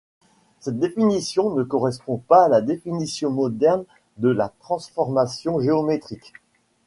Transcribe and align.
Cette 0.61 0.79
définition 0.79 1.51
ne 1.53 1.61
correspond 1.61 2.17
pas 2.17 2.45
à 2.45 2.49
la 2.49 2.61
définition 2.61 3.29
moderne 3.29 3.83
de 4.17 4.29
la 4.29 4.49
transformation 4.59 5.59
géométrique. 5.59 6.33